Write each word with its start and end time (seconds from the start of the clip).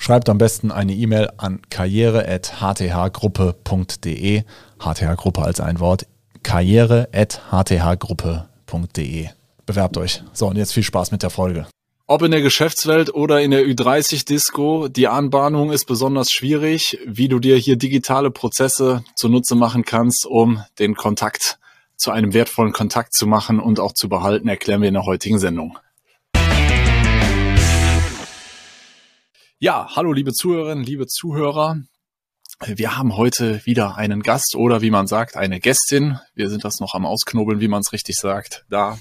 Schreibt 0.00 0.28
am 0.30 0.38
besten 0.38 0.70
eine 0.70 0.94
E-Mail 0.94 1.28
an 1.36 1.60
karriere.hthgruppe.de. 1.68 4.42
HTH-Gruppe 4.78 5.42
als 5.42 5.60
ein 5.60 5.80
Wort. 5.80 6.06
karriere.hthgruppe.de. 6.44 9.28
Bewerbt 9.66 9.96
euch. 9.98 10.22
So, 10.32 10.46
und 10.46 10.56
jetzt 10.56 10.72
viel 10.72 10.84
Spaß 10.84 11.10
mit 11.10 11.24
der 11.24 11.30
Folge. 11.30 11.66
Ob 12.06 12.22
in 12.22 12.30
der 12.30 12.40
Geschäftswelt 12.40 13.12
oder 13.12 13.40
in 13.42 13.50
der 13.50 13.66
Ü30-Disco, 13.66 14.86
die 14.88 15.08
Anbahnung 15.08 15.72
ist 15.72 15.84
besonders 15.84 16.30
schwierig, 16.30 16.96
wie 17.04 17.28
du 17.28 17.40
dir 17.40 17.56
hier 17.56 17.76
digitale 17.76 18.30
Prozesse 18.30 19.02
zunutze 19.14 19.56
machen 19.56 19.84
kannst, 19.84 20.24
um 20.24 20.62
den 20.78 20.94
Kontakt 20.94 21.58
zu 21.96 22.12
einem 22.12 22.32
wertvollen 22.32 22.72
Kontakt 22.72 23.12
zu 23.12 23.26
machen 23.26 23.60
und 23.60 23.78
auch 23.80 23.92
zu 23.92 24.08
behalten, 24.08 24.48
erklären 24.48 24.80
wir 24.80 24.88
in 24.88 24.94
der 24.94 25.04
heutigen 25.04 25.38
Sendung. 25.40 25.76
Ja, 29.60 29.88
hallo 29.96 30.12
liebe 30.12 30.32
Zuhörerinnen, 30.32 30.84
liebe 30.84 31.08
Zuhörer. 31.08 31.82
Wir 32.64 32.96
haben 32.96 33.16
heute 33.16 33.60
wieder 33.66 33.96
einen 33.96 34.22
Gast 34.22 34.54
oder 34.54 34.82
wie 34.82 34.92
man 34.92 35.08
sagt, 35.08 35.34
eine 35.36 35.58
Gästin. 35.58 36.20
Wir 36.36 36.48
sind 36.48 36.62
das 36.62 36.78
noch 36.78 36.94
am 36.94 37.04
Ausknobeln, 37.04 37.58
wie 37.58 37.66
man 37.66 37.80
es 37.80 37.92
richtig 37.92 38.14
sagt. 38.14 38.64
Da, 38.70 39.00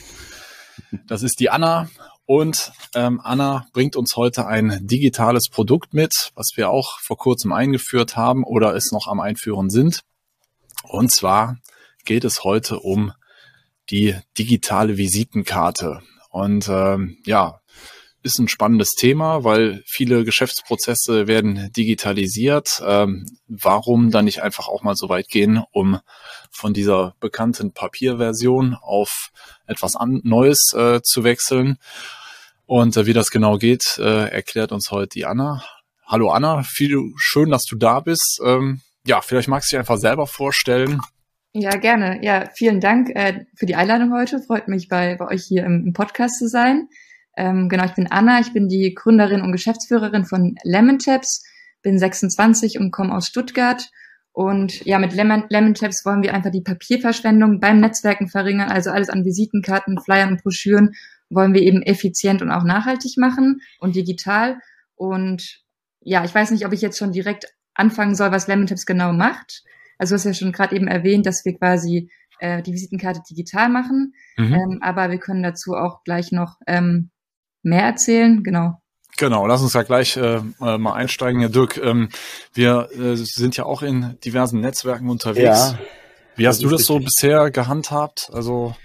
das 1.06 1.22
ist 1.22 1.40
die 1.40 1.52
Anna. 1.52 1.92
Und 2.26 2.72
ähm, 2.96 3.22
Anna 3.24 3.68
bringt 3.72 3.96
uns 3.96 4.16
heute 4.16 4.48
ein 4.48 4.80
digitales 4.82 5.50
Produkt 5.52 5.94
mit, 5.94 6.32
was 6.34 6.48
wir 6.56 6.72
auch 6.72 7.02
vor 7.02 7.18
kurzem 7.18 7.54
eingeführt 7.54 8.18
haben 8.18 8.44
oder 8.44 8.74
es 8.74 8.92
noch 8.92 9.06
am 9.06 9.20
Einführen 9.20 9.70
sind. 9.70 10.02
Und 10.82 11.14
zwar 11.14 11.58
geht 12.04 12.24
es 12.24 12.44
heute 12.44 12.80
um 12.80 13.14
die 13.92 14.16
digitale 14.40 14.98
Visitenkarte. 14.98 16.02
Und 16.32 16.68
ähm, 16.68 17.20
ja, 17.28 17.60
ist 18.28 18.40
ein 18.40 18.50
spannendes 18.50 18.90
Thema, 18.90 19.44
weil 19.44 19.82
viele 19.88 20.24
Geschäftsprozesse 20.26 21.28
werden 21.28 21.72
digitalisiert. 21.76 22.84
Ähm, 22.86 23.26
warum 23.48 24.12
dann 24.12 24.26
nicht 24.26 24.44
einfach 24.44 24.68
auch 24.68 24.84
mal 24.84 24.96
so 24.96 25.10
weit 25.10 25.30
gehen, 25.30 25.64
um 25.72 26.00
von 26.52 26.74
dieser 26.74 27.16
bekannten 27.20 27.72
Papierversion 27.72 28.76
auf 28.82 29.30
etwas 29.66 29.96
an 29.96 30.22
Neues 30.24 30.74
äh, 30.76 31.02
zu 31.02 31.24
wechseln? 31.24 31.78
Und 32.66 32.98
äh, 32.98 33.06
wie 33.06 33.14
das 33.14 33.32
genau 33.32 33.58
geht, 33.58 33.98
äh, 33.98 34.30
erklärt 34.30 34.74
uns 34.74 34.92
heute 34.92 35.10
die 35.14 35.26
Anna. 35.26 35.64
Hallo 36.06 36.30
Anna, 36.30 36.64
viel 36.64 37.00
schön, 37.16 37.50
dass 37.50 37.64
du 37.64 37.78
da 37.78 38.02
bist. 38.02 38.42
Ähm, 38.46 38.82
ja, 39.06 39.22
vielleicht 39.22 39.48
magst 39.48 39.72
du 39.72 39.76
dich 39.76 39.80
einfach 39.80 39.98
selber 39.98 40.28
vorstellen. 40.28 41.00
Ja, 41.54 41.72
gerne. 41.78 42.20
Ja, 42.24 42.50
vielen 42.54 42.82
Dank 42.82 43.10
äh, 43.16 43.46
für 43.56 43.66
die 43.66 43.76
Einladung 43.76 44.14
heute. 44.14 44.40
Freut 44.40 44.68
mich, 44.68 44.90
bei, 44.90 45.16
bei 45.16 45.28
euch 45.28 45.46
hier 45.48 45.66
im, 45.66 45.86
im 45.88 45.94
Podcast 45.94 46.38
zu 46.38 46.50
sein. 46.50 46.90
Ähm, 47.38 47.70
genau, 47.70 47.86
ich 47.86 47.94
bin 47.94 48.08
Anna, 48.12 48.40
ich 48.40 48.52
bin 48.52 48.68
die 48.68 48.94
Gründerin 48.96 49.42
und 49.42 49.52
Geschäftsführerin 49.52 50.26
von 50.26 50.56
Lemon 50.64 50.98
Tabs, 50.98 51.44
bin 51.84 52.00
26 52.00 52.80
und 52.80 52.92
komme 52.92 53.16
aus 53.16 53.28
Stuttgart. 53.28 53.90
Und 54.32 54.84
ja, 54.86 54.98
mit 54.98 55.14
Lemon, 55.14 55.46
Lemon 55.50 55.76
Tabs 55.76 56.04
wollen 56.04 56.24
wir 56.24 56.34
einfach 56.34 56.52
die 56.52 56.62
Papierverschwendung 56.62 57.60
beim 57.60 57.80
Netzwerken 57.80 58.28
verringern, 58.28 58.70
also 58.70 58.90
alles 58.90 59.10
an 59.10 59.24
Visitenkarten, 59.24 60.00
Flyern 60.00 60.32
und 60.34 60.44
Broschüren 60.44 60.92
wollen 61.30 61.54
wir 61.54 61.62
eben 61.62 61.82
effizient 61.82 62.42
und 62.42 62.52
auch 62.52 62.64
nachhaltig 62.64 63.18
machen 63.18 63.62
und 63.80 63.96
digital. 63.96 64.58
Und 64.96 65.62
ja, 66.02 66.24
ich 66.24 66.34
weiß 66.34 66.52
nicht, 66.52 66.66
ob 66.66 66.74
ich 66.74 66.82
jetzt 66.82 66.98
schon 66.98 67.12
direkt 67.12 67.46
anfangen 67.76 68.16
soll, 68.16 68.32
was 68.32 68.48
Lemon 68.48 68.66
Tabs 68.68 68.86
genau 68.86 69.14
macht. 69.14 69.64
Also 70.00 70.14
du 70.14 70.16
hast 70.16 70.26
ja 70.26 70.34
schon 70.34 70.52
gerade 70.52 70.76
eben 70.76 70.88
erwähnt, 70.88 71.26
dass 71.26 71.46
wir 71.46 71.56
quasi 71.56 72.10
äh, 72.40 72.64
die 72.64 72.74
Visitenkarte 72.74 73.22
digital 73.30 73.70
machen. 73.70 74.14
Mhm. 74.38 74.54
Ähm, 74.54 74.80
aber 74.82 75.12
wir 75.12 75.20
können 75.20 75.44
dazu 75.44 75.74
auch 75.74 76.04
gleich 76.04 76.32
noch 76.32 76.58
ähm, 76.66 77.12
mehr 77.68 77.84
erzählen. 77.84 78.44
Genau. 78.44 78.82
Genau, 79.18 79.48
lass 79.48 79.62
uns 79.64 79.74
ja 79.74 79.82
gleich 79.82 80.16
äh, 80.16 80.42
äh, 80.62 80.78
mal 80.78 80.94
einsteigen. 80.94 81.42
Ja, 81.42 81.50
Dirk, 81.50 81.78
ähm, 81.78 82.10
wir 82.54 82.90
äh, 82.94 83.16
sind 83.16 83.58
ja 83.58 83.66
auch 83.66 83.82
in 83.82 84.18
diversen 84.24 84.60
Netzwerken 84.60 85.10
unterwegs. 85.10 85.44
Ja, 85.44 85.80
Wie 86.36 86.48
hast 86.48 86.62
du 86.62 86.70
das 86.70 86.86
so 86.86 87.00
bisher 87.00 87.50
gehandhabt? 87.50 88.30
Also 88.32 88.76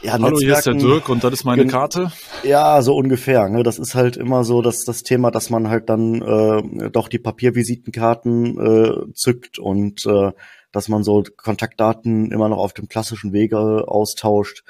ja, 0.00 0.12
Hallo, 0.12 0.30
Netzwerken, 0.30 0.46
hier 0.46 0.56
ist 0.56 0.66
der 0.66 0.74
Dirk 0.74 1.08
und 1.10 1.22
das 1.22 1.32
ist 1.34 1.44
meine 1.44 1.66
Karte. 1.66 2.12
Ja, 2.44 2.80
so 2.80 2.96
ungefähr. 2.96 3.48
Ne? 3.50 3.62
Das 3.62 3.78
ist 3.78 3.94
halt 3.94 4.16
immer 4.16 4.42
so 4.44 4.62
dass 4.62 4.84
das 4.84 5.02
Thema, 5.02 5.30
dass 5.30 5.50
man 5.50 5.68
halt 5.68 5.90
dann 5.90 6.22
äh, 6.22 6.90
doch 6.90 7.08
die 7.08 7.18
Papiervisitenkarten 7.18 8.58
äh, 8.58 9.12
zückt 9.12 9.58
und 9.58 10.06
äh, 10.06 10.32
dass 10.72 10.88
man 10.88 11.02
so 11.02 11.24
Kontaktdaten 11.36 12.30
immer 12.30 12.48
noch 12.48 12.58
auf 12.58 12.72
dem 12.72 12.88
klassischen 12.88 13.34
Wege 13.34 13.86
austauscht. 13.86 14.64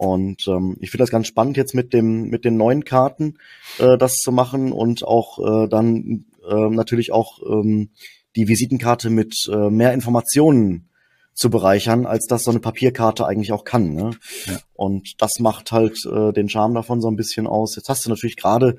Und 0.00 0.48
ähm, 0.48 0.78
ich 0.80 0.90
finde 0.90 1.02
das 1.02 1.10
ganz 1.10 1.26
spannend 1.26 1.58
jetzt 1.58 1.74
mit 1.74 1.92
dem 1.92 2.30
mit 2.30 2.46
den 2.46 2.56
neuen 2.56 2.86
Karten 2.86 3.36
äh, 3.78 3.98
das 3.98 4.14
zu 4.14 4.32
machen 4.32 4.72
und 4.72 5.04
auch 5.04 5.38
äh, 5.38 5.68
dann 5.68 6.24
äh, 6.48 6.70
natürlich 6.70 7.12
auch 7.12 7.38
ähm, 7.46 7.90
die 8.34 8.48
Visitenkarte 8.48 9.10
mit 9.10 9.34
äh, 9.52 9.68
mehr 9.68 9.92
Informationen 9.92 10.88
zu 11.34 11.50
bereichern, 11.50 12.06
als 12.06 12.24
das 12.26 12.44
so 12.44 12.50
eine 12.50 12.60
Papierkarte 12.60 13.26
eigentlich 13.26 13.52
auch 13.52 13.64
kann. 13.64 13.92
Ne? 13.92 14.12
Ja. 14.46 14.60
Und 14.72 15.20
das 15.20 15.32
macht 15.38 15.70
halt 15.70 15.98
äh, 16.06 16.32
den 16.32 16.48
Charme 16.48 16.72
davon 16.72 17.02
so 17.02 17.08
ein 17.10 17.16
bisschen 17.16 17.46
aus. 17.46 17.76
Jetzt 17.76 17.90
hast 17.90 18.06
du 18.06 18.08
natürlich 18.08 18.38
gerade 18.38 18.78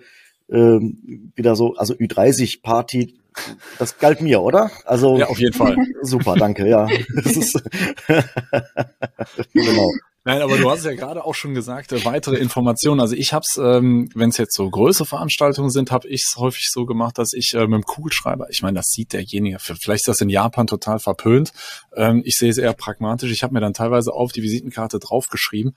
äh, 0.49 0.79
wieder 1.35 1.55
so, 1.55 1.75
also 1.75 1.93
Ü30 1.93 2.63
Party, 2.63 3.13
das 3.77 3.99
galt 3.99 4.21
mir, 4.21 4.41
oder? 4.41 4.71
Also 4.85 5.19
ja, 5.19 5.27
auf 5.27 5.39
jeden 5.39 5.53
Fall. 5.53 5.77
Super, 6.01 6.33
danke. 6.33 6.67
Ja, 6.67 6.87
das 7.15 7.37
ist 7.37 7.63
genau. 9.53 9.91
Nein, 10.23 10.41
aber 10.43 10.55
du 10.55 10.69
hast 10.69 10.85
ja 10.85 10.93
gerade 10.93 11.25
auch 11.25 11.33
schon 11.33 11.55
gesagt, 11.55 11.91
äh, 11.91 12.05
weitere 12.05 12.37
Informationen. 12.37 12.99
Also 12.99 13.15
ich 13.15 13.33
habe 13.33 13.43
es, 13.43 13.57
ähm, 13.57 14.07
wenn 14.13 14.29
es 14.29 14.37
jetzt 14.37 14.55
so 14.55 14.69
größere 14.69 15.07
Veranstaltungen 15.07 15.71
sind, 15.71 15.89
habe 15.89 16.07
ich 16.07 16.25
es 16.27 16.37
häufig 16.37 16.69
so 16.69 16.85
gemacht, 16.85 17.17
dass 17.17 17.33
ich 17.33 17.53
äh, 17.55 17.61
mit 17.61 17.73
dem 17.73 17.83
Kugelschreiber, 17.83 18.47
ich 18.51 18.61
meine, 18.61 18.77
das 18.77 18.89
sieht 18.89 19.13
derjenige, 19.13 19.57
vielleicht 19.59 20.01
ist 20.01 20.07
das 20.07 20.21
in 20.21 20.29
Japan 20.29 20.67
total 20.67 20.99
verpönt. 20.99 21.53
Ähm, 21.95 22.21
ich 22.23 22.35
sehe 22.35 22.51
es 22.51 22.59
eher 22.59 22.73
pragmatisch. 22.73 23.31
Ich 23.31 23.41
habe 23.41 23.55
mir 23.55 23.61
dann 23.61 23.73
teilweise 23.73 24.13
auf 24.13 24.31
die 24.31 24.43
Visitenkarte 24.43 24.99
draufgeschrieben, 24.99 25.73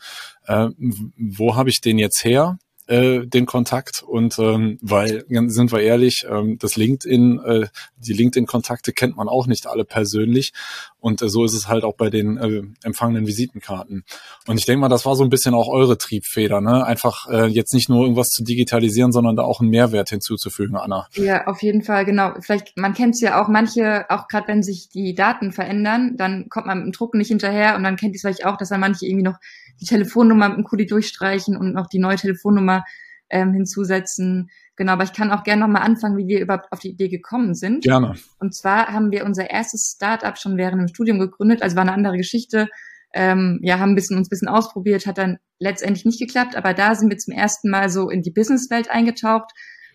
äh, 0.47 0.69
wo 1.17 1.57
habe 1.57 1.71
ich 1.71 1.81
den 1.81 1.99
jetzt 1.99 2.23
her? 2.23 2.59
Äh, 2.87 3.27
den 3.27 3.47
Kontakt 3.47 4.03
und 4.03 4.39
ähm, 4.39 4.79
weil 4.83 5.25
sind 5.29 5.73
wir 5.73 5.81
ehrlich, 5.81 6.27
ähm, 6.29 6.59
das 6.59 6.77
LinkedIn, 6.77 7.41
äh, 7.41 7.67
die 7.97 8.13
LinkedIn-Kontakte 8.13 8.93
kennt 8.93 9.17
man 9.17 9.29
auch 9.29 9.47
nicht 9.47 9.67
alle 9.67 9.85
persönlich 9.85 10.53
und 11.01 11.21
äh, 11.23 11.29
so 11.29 11.45
ist 11.45 11.55
es 11.55 11.69
halt 11.69 11.85
auch 11.85 11.95
bei 11.97 12.11
den 12.11 12.37
äh, 12.37 12.63
empfangenen 12.83 13.27
Visitenkarten. 13.27 14.05
Und 14.47 14.59
ich 14.59 14.67
denke 14.67 14.81
mal, 14.81 14.89
das 14.89 15.05
war 15.05 15.17
so 15.17 15.25
ein 15.25 15.31
bisschen 15.31 15.55
auch 15.55 15.69
eure 15.69 15.99
Triebfeder, 15.99 16.61
ne? 16.61 16.85
Einfach 16.85 17.29
äh, 17.31 17.47
jetzt 17.47 17.75
nicht 17.75 17.89
nur 17.89 18.03
irgendwas 18.03 18.29
zu 18.29 18.43
digitalisieren, 18.43 19.13
sondern 19.13 19.37
da 19.37 19.43
auch 19.43 19.61
einen 19.61 19.71
Mehrwert 19.71 20.11
hinzuzufügen, 20.11 20.77
Anna. 20.77 21.07
Ja, 21.15 21.47
auf 21.47 21.63
jeden 21.63 21.83
Fall, 21.83 22.05
genau. 22.05 22.35
Vielleicht, 22.41 22.77
man 22.77 22.95
kennt 22.95 23.15
es 23.15 23.21
ja 23.21 23.43
auch, 23.43 23.49
manche, 23.49 24.07
auch 24.11 24.29
gerade 24.29 24.49
wenn 24.49 24.63
sich 24.63 24.89
die 24.89 25.15
Daten 25.15 25.53
verändern, 25.53 26.17
dann 26.17 26.49
kommt 26.49 26.67
man 26.67 26.79
mit 26.79 26.87
dem 26.87 26.93
Drucken 26.93 27.19
nicht 27.19 27.29
hinterher 27.29 27.77
und 27.77 27.83
dann 27.83 27.97
kennt 27.97 28.13
ihr 28.13 28.17
es 28.17 28.23
vielleicht 28.23 28.47
auch, 28.47 28.57
dass 28.57 28.71
dann 28.71 28.81
manche 28.81 29.07
irgendwie 29.07 29.25
noch 29.25 29.37
die 29.81 29.87
Telefonnummer 29.87 30.49
mit 30.49 30.59
dem 30.59 30.65
Kuli 30.65 30.87
durchstreichen 30.87 31.57
und 31.57 31.73
noch 31.73 31.89
die 31.89 31.99
neue 31.99 32.17
Telefonnummer 32.17 32.85
ähm, 33.31 33.53
hinzusetzen. 33.53 34.51
Genau, 34.77 34.93
aber 34.93 35.05
ich 35.05 35.13
kann 35.13 35.31
auch 35.31 35.45
gerne 35.45 35.63
nochmal 35.63 35.83
anfangen, 35.83 36.17
wie 36.17 36.27
wir 36.27 36.41
überhaupt 36.41 36.73
auf 36.73 36.81
die 36.81 36.91
Idee 36.91 37.09
gekommen 37.09 37.55
sind. 37.55 37.85
Gerne. 37.85 38.15
Und 38.39 38.55
zwar 38.55 38.89
haben 38.89 39.11
wir 39.11 39.25
unser 39.25 39.51
erstes 39.51 39.95
Startup 39.97 40.37
schon 40.39 40.57
während 40.57 40.81
dem 40.81 40.89
Studium 40.89 41.19
gegründet, 41.19 41.63
also 41.63 41.77
war 41.77 41.83
eine 41.83 41.93
andere 41.93 42.17
Geschichte. 42.17 42.69
Ähm, 43.13 43.61
ja, 43.63 43.79
haben 43.79 43.93
ein 43.93 43.95
bisschen, 43.95 44.17
uns 44.19 44.27
ein 44.27 44.31
bisschen 44.31 44.49
ausprobiert, 44.49 45.07
hat 45.07 45.19
dann 45.19 45.39
letztendlich 45.61 46.05
nicht 46.05 46.19
geklappt, 46.19 46.57
aber 46.57 46.75
da 46.75 46.97
sind 46.97 47.11
wir 47.11 47.19
zum 47.19 47.33
ersten 47.33 47.71
Mal 47.71 47.89
so 47.89 48.11
in 48.11 48.23
die 48.23 48.33
Businesswelt 48.33 48.91
eingetaucht 48.91 49.53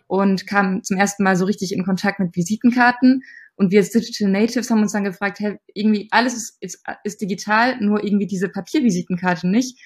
und 0.08 0.48
kamen 0.48 0.84
zum 0.84 0.98
ersten 0.98 1.24
Mal 1.24 1.36
so 1.36 1.44
richtig 1.44 1.74
in 1.74 1.84
Kontakt 1.84 2.20
mit 2.20 2.36
Visitenkarten 2.36 3.24
und 3.60 3.72
wir 3.72 3.80
als 3.80 3.90
Digital 3.90 4.30
Natives 4.30 4.72
haben 4.72 4.82
uns 4.82 4.94
dann 4.94 5.04
gefragt, 5.04 5.42
hey, 5.42 5.58
irgendwie 5.74 6.08
alles 6.12 6.34
ist, 6.34 6.58
ist, 6.62 6.82
ist 7.04 7.20
digital, 7.20 7.78
nur 7.82 8.02
irgendwie 8.02 8.26
diese 8.26 8.48
Papiervisitenkarte 8.48 9.50
nicht. 9.50 9.78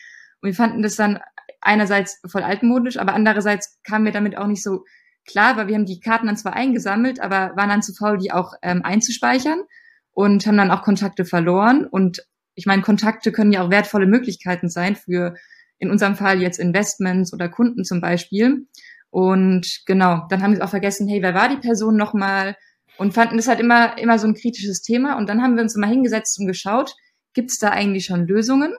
Und 0.42 0.50
wir 0.50 0.54
fanden 0.54 0.84
das 0.84 0.96
dann 0.96 1.20
einerseits 1.60 2.22
voll 2.30 2.44
altmodisch, 2.44 2.98
aber 2.98 3.16
andererseits 3.16 3.80
kamen 3.84 4.06
wir 4.06 4.12
damit 4.12 4.38
auch 4.38 4.46
nicht 4.46 4.62
so 4.62 4.84
klar, 5.28 5.58
weil 5.58 5.70
wir 5.70 5.74
haben 5.74 5.88
die 5.88 6.00
Karten 6.00 6.28
dann 6.28 6.38
zwar 6.38 6.54
eingesammelt, 6.54 7.20
aber 7.20 7.56
waren 7.56 7.70
dann 7.70 7.82
zu 7.82 7.96
faul, 7.96 8.20
die 8.20 8.32
auch 8.32 8.54
ähm, 8.62 8.84
einzuspeichern 8.84 9.64
und 10.12 10.46
haben 10.46 10.58
dann 10.58 10.70
auch 10.70 10.84
Kontakte 10.84 11.26
verloren. 11.26 11.88
Und 11.88 12.24
ich 12.54 12.68
meine, 12.68 12.84
Kontakte 12.84 13.32
können 13.32 13.52
ja 13.52 13.64
auch 13.64 13.72
wertvolle 13.72 14.06
Möglichkeiten 14.06 14.70
sein 14.70 14.96
für 14.96 15.34
in 15.80 15.90
unserem 15.90 16.16
Fall 16.16 16.44
jetzt 16.44 16.60
Investments 16.60 17.34
oder 17.34 17.50
Kunden 17.50 17.86
zum 17.86 18.02
Beispiel. 18.02 18.68
Und 19.10 19.82
genau, 19.88 20.28
dann 20.30 20.44
haben 20.44 20.56
wir 20.56 20.64
auch 20.64 20.70
vergessen, 20.70 21.08
hey, 21.08 21.24
wer 21.24 21.34
war 21.34 21.50
die 21.50 21.58
Person 21.58 21.98
nochmal? 21.98 22.56
Und 22.98 23.14
fanden 23.14 23.38
das 23.38 23.48
halt 23.48 23.60
immer, 23.60 23.98
immer 23.98 24.20
so 24.20 24.28
ein 24.28 24.36
kritisches 24.36 24.82
Thema. 24.82 25.18
Und 25.18 25.28
dann 25.28 25.42
haben 25.42 25.56
wir 25.56 25.64
uns 25.64 25.76
immer 25.76 25.88
hingesetzt 25.88 26.40
und 26.40 26.48
geschaut, 26.48 26.94
gibt 27.34 27.52
es 27.52 27.58
da 27.58 27.70
eigentlich 27.70 28.06
schon 28.06 28.28
Lösungen? 28.28 28.76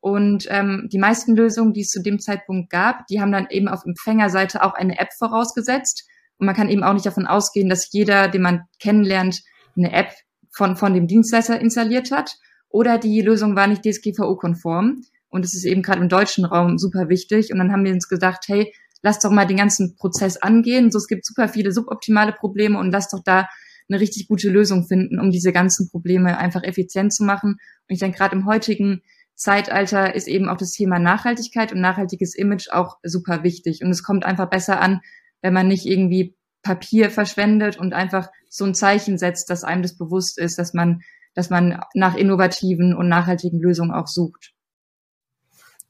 Und 0.00 0.46
ähm, 0.48 0.88
die 0.90 0.98
meisten 0.98 1.36
Lösungen, 1.36 1.74
die 1.74 1.82
es 1.82 1.90
zu 1.90 2.02
dem 2.02 2.18
Zeitpunkt 2.18 2.70
gab, 2.70 3.06
die 3.08 3.20
haben 3.20 3.32
dann 3.32 3.48
eben 3.50 3.68
auf 3.68 3.84
Empfängerseite 3.84 4.62
auch 4.62 4.72
eine 4.72 4.98
App 4.98 5.12
vorausgesetzt. 5.18 6.08
Und 6.38 6.46
man 6.46 6.56
kann 6.56 6.70
eben 6.70 6.82
auch 6.82 6.94
nicht 6.94 7.04
davon 7.04 7.26
ausgehen, 7.26 7.68
dass 7.68 7.92
jeder, 7.92 8.28
den 8.28 8.40
man 8.42 8.62
kennenlernt, 8.78 9.42
eine 9.76 9.92
App 9.92 10.12
von, 10.52 10.76
von 10.76 10.94
dem 10.94 11.06
Dienstleister 11.06 11.60
installiert 11.60 12.10
hat. 12.10 12.36
Oder 12.70 12.96
die 12.96 13.20
Lösung 13.20 13.56
war 13.56 13.66
nicht 13.66 13.84
DSGVO-konform. 13.84 15.02
Und 15.28 15.44
es 15.44 15.54
ist 15.54 15.64
eben 15.64 15.82
gerade 15.82 16.00
im 16.00 16.08
deutschen 16.08 16.46
Raum 16.46 16.78
super 16.78 17.10
wichtig. 17.10 17.52
Und 17.52 17.58
dann 17.58 17.70
haben 17.70 17.84
wir 17.84 17.92
uns 17.92 18.08
gedacht, 18.08 18.44
hey, 18.46 18.72
lass 19.02 19.20
doch 19.20 19.30
mal 19.30 19.46
den 19.46 19.56
ganzen 19.56 19.96
Prozess 19.96 20.36
angehen. 20.36 20.90
So, 20.90 20.98
es 20.98 21.06
gibt 21.06 21.24
super 21.24 21.48
viele 21.48 21.72
suboptimale 21.72 22.32
Probleme 22.32 22.78
und 22.78 22.90
lass 22.90 23.08
doch 23.08 23.22
da 23.24 23.48
eine 23.88 24.00
richtig 24.00 24.28
gute 24.28 24.48
Lösung 24.48 24.86
finden, 24.86 25.18
um 25.18 25.30
diese 25.30 25.52
ganzen 25.52 25.90
Probleme 25.90 26.38
einfach 26.38 26.62
effizient 26.62 27.12
zu 27.12 27.24
machen. 27.24 27.52
Und 27.52 27.94
ich 27.94 27.98
denke, 27.98 28.18
gerade 28.18 28.36
im 28.36 28.46
heutigen 28.46 29.02
Zeitalter 29.34 30.14
ist 30.14 30.28
eben 30.28 30.48
auch 30.48 30.58
das 30.58 30.72
Thema 30.72 30.98
Nachhaltigkeit 30.98 31.72
und 31.72 31.80
nachhaltiges 31.80 32.34
Image 32.34 32.68
auch 32.70 32.98
super 33.02 33.42
wichtig. 33.42 33.82
Und 33.82 33.90
es 33.90 34.02
kommt 34.02 34.24
einfach 34.24 34.48
besser 34.48 34.80
an, 34.80 35.00
wenn 35.40 35.54
man 35.54 35.66
nicht 35.66 35.86
irgendwie 35.86 36.36
Papier 36.62 37.10
verschwendet 37.10 37.78
und 37.78 37.94
einfach 37.94 38.28
so 38.48 38.64
ein 38.64 38.74
Zeichen 38.74 39.16
setzt, 39.16 39.48
dass 39.48 39.64
einem 39.64 39.82
das 39.82 39.96
bewusst 39.96 40.38
ist, 40.38 40.58
dass 40.58 40.74
man, 40.74 41.00
dass 41.34 41.48
man 41.48 41.82
nach 41.94 42.14
innovativen 42.14 42.94
und 42.94 43.08
nachhaltigen 43.08 43.60
Lösungen 43.60 43.92
auch 43.92 44.06
sucht. 44.06 44.52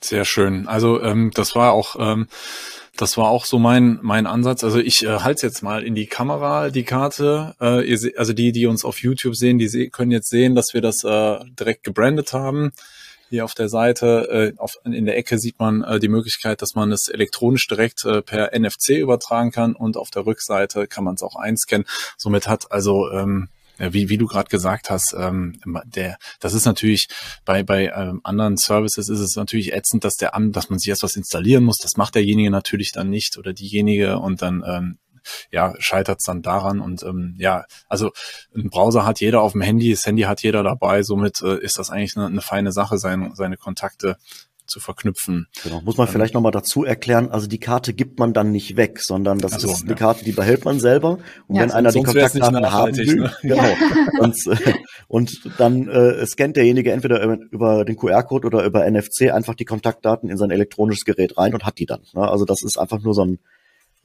Sehr 0.03 0.25
schön. 0.25 0.67
Also 0.67 1.03
ähm, 1.03 1.31
das 1.35 1.55
war 1.55 1.73
auch 1.73 1.97
ähm, 1.99 2.29
das 3.01 3.17
war 3.17 3.29
auch 3.29 3.47
so 3.47 3.59
mein 3.59 3.99
mein 4.03 4.27
Ansatz. 4.27 4.63
Also 4.63 4.79
ich 4.79 5.05
äh, 5.05 5.21
halte 5.21 5.47
jetzt 5.47 5.63
mal 5.63 5.83
in 5.83 5.95
die 5.95 6.07
Kamera 6.07 6.69
die 6.69 6.85
Karte. 6.85 7.55
Äh, 7.61 7.89
ihr 7.89 7.99
se 7.99 8.13
also 8.17 8.33
die, 8.35 8.53
die 8.53 8.67
uns 8.67 8.85
auf 8.85 9.03
YouTube 9.03 9.35
sehen, 9.37 9.59
die 9.59 9.69
se 9.69 9.89
können 9.89 10.11
jetzt 10.11 10.29
sehen, 10.29 10.55
dass 10.55 10.75
wir 10.75 10.83
das 10.83 11.03
äh, 11.05 11.39
direkt 11.59 11.83
gebrandet 11.85 12.33
haben. 12.35 12.73
Hier 13.31 13.45
auf 13.45 13.55
der 13.55 13.69
Seite, 13.69 14.53
äh, 14.57 14.59
auf, 14.59 14.77
in 14.85 15.07
der 15.07 15.17
Ecke 15.17 15.39
sieht 15.39 15.59
man 15.59 15.83
äh, 15.83 15.99
die 15.99 16.09
Möglichkeit, 16.09 16.61
dass 16.63 16.75
man 16.75 16.93
es 16.93 17.09
elektronisch 17.09 17.67
direkt 17.69 18.05
äh, 18.05 18.23
per 18.23 18.51
NFC 18.59 18.91
übertragen 18.91 19.51
kann 19.51 19.75
und 19.75 19.97
auf 19.97 20.11
der 20.11 20.27
Rückseite 20.27 20.87
kann 20.87 21.05
man 21.05 21.15
es 21.15 21.23
auch 21.23 21.37
einscannen. 21.37 21.87
Somit 22.19 22.49
hat 22.49 22.71
also 22.73 23.11
ähm, 23.13 23.49
wie, 23.81 24.09
wie 24.09 24.19
du 24.19 24.27
gerade 24.27 24.49
gesagt 24.49 24.91
hast, 24.91 25.15
ähm, 25.19 25.61
der, 25.85 26.19
das 26.39 26.55
ist 26.55 26.67
natürlich 26.67 27.09
bei, 27.45 27.63
bei 27.63 27.91
ähm, 27.95 28.21
anderen 28.25 28.57
Services 28.57 29.09
ist 29.09 29.21
es 29.21 29.37
natürlich 29.37 29.73
ätzend, 29.73 30.05
dass 30.05 30.15
der 30.15 30.35
an, 30.35 30.53
dass 30.53 30.71
man 30.71 30.79
sich 30.79 30.89
erst 30.89 31.03
was 31.03 31.17
installieren 31.17 31.65
muss. 31.65 31.79
Das 31.79 31.97
macht 31.97 32.15
derjenige 32.15 32.51
natürlich 32.51 32.93
dann 32.93 33.11
nicht 33.11 33.39
oder 33.39 33.53
diejenige 33.53 34.19
und 34.19 34.43
dann 34.43 34.63
ähm, 34.67 34.99
ja, 35.51 35.75
scheitert 35.79 36.19
es 36.21 36.25
dann 36.25 36.43
daran. 36.43 36.81
Und 36.81 37.03
ähm, 37.03 37.35
ja, 37.39 37.65
also 37.89 38.11
ein 38.55 38.71
Browser 38.71 39.05
hat 39.05 39.21
jeder 39.21 39.41
auf 39.43 39.53
dem 39.53 39.61
Handy, 39.61 39.91
das 39.91 40.07
Handy 40.07 40.23
hat 40.23 40.43
jeder 40.43 40.63
dabei, 40.63 41.03
somit 41.03 41.43
äh, 41.43 41.59
ist 41.59 41.79
das 41.79 41.91
eigentlich 41.91 42.17
eine, 42.17 42.27
eine 42.27 42.41
feine 42.41 42.73
Sache, 42.73 42.99
seine, 42.99 43.35
seine 43.35 43.57
Kontakte 43.57 44.17
zu 44.71 44.81
verknüpfen. 44.81 45.49
Genau, 45.63 45.81
muss 45.83 45.97
man 45.97 46.07
ähm, 46.07 46.13
vielleicht 46.13 46.35
nochmal 46.35 46.53
dazu 46.53 46.85
erklären, 46.85 47.31
also 47.31 47.47
die 47.47 47.59
Karte 47.59 47.93
gibt 47.93 48.19
man 48.19 48.33
dann 48.33 48.53
nicht 48.53 48.77
weg, 48.77 49.01
sondern 49.03 49.39
das 49.39 49.53
so, 49.61 49.71
ist 49.71 49.83
eine 49.83 49.91
ja. 49.91 49.97
Karte, 49.97 50.25
die 50.25 50.33
behält 50.33 50.65
man 50.65 50.81
selber. 50.81 51.19
Und 51.49 51.57
ja, 51.57 51.63
wenn 51.63 51.71
einer 51.73 51.91
die 51.91 52.03
Kontaktdaten 52.03 52.71
haben 52.71 52.97
will, 52.97 53.17
ne? 53.17 53.33
genau, 53.43 53.69
und, 54.21 54.37
äh, 54.47 54.73
und 55.09 55.33
dann 55.59 55.89
äh, 55.89 56.25
scannt 56.27 56.57
derjenige 56.57 56.93
entweder 56.93 57.23
über 57.51 57.85
den 57.85 57.97
QR-Code 57.97 58.47
oder 58.47 58.65
über 58.65 58.89
NFC 58.89 59.33
einfach 59.33 59.55
die 59.55 59.65
Kontaktdaten 59.65 60.31
in 60.31 60.39
sein 60.39 60.51
elektronisches 60.51 61.05
Gerät 61.05 61.37
rein 61.37 61.53
und 61.53 61.65
hat 61.65 61.79
die 61.79 61.87
dann. 61.87 62.03
Ne? 62.15 62.27
Also 62.29 62.45
das 62.45 62.63
ist 62.63 62.79
einfach 62.79 63.01
nur 63.01 63.15
so 63.15 63.25
ein 63.25 63.41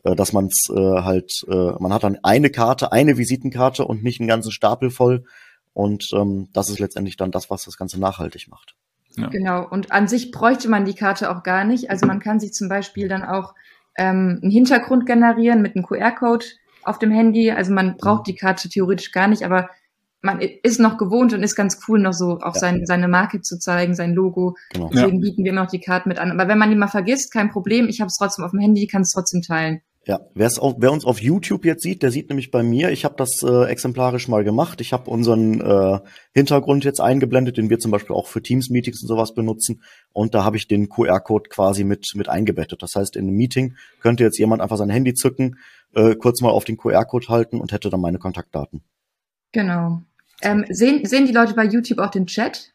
äh, 0.04 0.16
dass 0.16 0.34
man 0.34 0.46
es 0.46 0.70
äh, 0.70 1.02
halt, 1.02 1.32
äh, 1.48 1.72
man 1.80 1.92
hat 1.92 2.04
dann 2.04 2.18
eine 2.24 2.50
Karte, 2.50 2.92
eine 2.92 3.18
Visitenkarte 3.18 3.86
und 3.86 4.04
nicht 4.04 4.20
einen 4.20 4.30
ganzen 4.30 4.52
Stapel 4.52 4.92
voll. 4.92 5.26
Und 5.74 6.08
ähm, 6.14 6.48
das 6.54 6.70
ist 6.70 6.80
letztendlich 6.80 7.18
dann 7.18 7.32
das, 7.32 7.50
was 7.50 7.64
das 7.64 7.76
Ganze 7.76 8.00
nachhaltig 8.00 8.48
macht. 8.50 8.76
Ja. 9.18 9.28
Genau. 9.28 9.68
Und 9.68 9.92
an 9.92 10.08
sich 10.08 10.32
bräuchte 10.32 10.70
man 10.70 10.86
die 10.86 10.96
Karte 10.96 11.30
auch 11.30 11.44
gar 11.44 11.64
nicht. 11.64 11.90
Also 11.90 12.06
man 12.06 12.20
kann 12.20 12.40
sich 12.40 12.54
zum 12.54 12.70
Beispiel 12.70 13.08
dann 13.08 13.24
auch 13.24 13.54
ähm, 13.98 14.40
einen 14.42 14.52
Hintergrund 14.52 15.06
generieren 15.06 15.62
mit 15.62 15.76
einem 15.76 15.86
QR-Code 15.86 16.46
auf 16.84 17.00
dem 17.00 17.12
Handy. 17.12 17.52
Also 17.52 17.74
man 17.74 17.98
braucht 17.98 18.22
mhm. 18.22 18.32
die 18.32 18.36
Karte 18.36 18.70
theoretisch 18.70 19.12
gar 19.12 19.28
nicht, 19.28 19.44
aber 19.44 19.70
man 20.22 20.42
ist 20.42 20.80
noch 20.80 20.98
gewohnt 20.98 21.34
und 21.34 21.44
ist 21.44 21.56
ganz 21.56 21.80
cool, 21.88 22.00
noch 22.00 22.14
so 22.14 22.40
auch 22.40 22.56
ja. 22.56 22.60
sein, 22.60 22.86
seine 22.86 23.08
Marke 23.08 23.42
zu 23.42 23.60
zeigen, 23.60 23.94
sein 23.94 24.14
Logo. 24.14 24.56
Genau. 24.72 24.90
Deswegen 24.92 25.18
ja. 25.18 25.22
bieten 25.22 25.44
wir 25.44 25.52
immer 25.52 25.64
noch 25.64 25.70
die 25.70 25.80
Karten 25.80 26.10
mit 26.10 26.18
an. 26.18 26.32
Aber 26.32 26.50
wenn 26.50 26.58
man 26.58 26.70
die 26.70 26.76
mal 26.76 26.88
vergisst, 26.88 27.32
kein 27.32 27.52
Problem. 27.52 27.88
Ich 27.88 28.02
habe 28.02 28.08
es 28.08 28.18
trotzdem 28.18 28.44
auf 28.44 28.52
dem 28.52 28.60
Handy, 28.60 28.88
kann 28.88 29.04
es 29.04 29.12
trotzdem 29.12 29.44
teilen. 29.44 29.82
Ja, 30.07 30.19
wer's 30.36 30.60
auf, 30.60 30.75
wer 30.78 30.92
uns 30.92 31.04
auf 31.04 31.19
YouTube 31.19 31.66
jetzt 31.66 31.81
sieht, 31.81 32.04
der 32.04 32.12
sieht 32.12 32.30
nämlich 32.30 32.52
bei 32.52 32.62
mir, 32.62 32.92
ich 32.92 33.06
habe 33.06 33.16
das 33.18 33.42
äh, 33.42 33.66
exemplarisch 33.66 34.28
mal 34.28 34.44
gemacht. 34.44 34.80
Ich 34.80 34.94
habe 34.94 35.10
unseren 35.10 35.60
äh, 35.62 36.00
Hintergrund 36.31 36.86
jetzt 36.86 37.02
eingeblendet, 37.02 37.57
den 37.57 37.72
wir 37.72 37.80
zum 37.80 37.90
Beispiel 37.90 38.16
auch 38.16 38.28
für 38.28 38.44
Teams-Meetings 38.44 39.02
und 39.02 39.07
sowas 39.07 39.34
benutzen. 39.34 39.81
Und 40.13 40.36
da 40.36 40.44
habe 40.44 40.57
ich 40.57 40.68
den 40.68 40.90
QR-Code 40.90 41.50
quasi 41.50 41.84
mit, 41.84 42.12
mit 42.13 42.30
eingebettet. 42.30 42.84
Das 42.84 42.94
heißt, 42.94 43.16
in 43.16 43.28
einem 43.28 43.36
Meeting 43.36 43.78
könnte 44.00 44.24
jetzt 44.24 44.38
jemand 44.38 44.62
einfach 44.62 44.78
sein 44.78 44.92
Handy 44.92 45.16
zücken, 45.16 45.57
äh, 45.96 46.13
kurz 46.13 46.40
mal 46.40 46.50
auf 46.50 46.66
den 46.66 46.78
QR-Code 46.78 47.28
halten 47.30 47.60
und 47.60 47.72
hätte 47.72 47.90
dann 47.90 48.01
meine 48.01 48.19
Kontaktdaten. 48.19 48.84
Genau. 49.54 50.04
Ähm, 50.44 50.66
sehen, 50.69 51.04
sehen 51.06 51.25
die 51.25 51.34
Leute 51.34 51.56
bei 51.56 51.66
YouTube 51.66 51.98
auch 51.98 52.12
den 52.12 52.28
Chat? 52.28 52.74